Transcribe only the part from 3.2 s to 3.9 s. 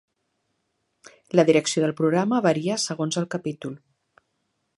el capítol.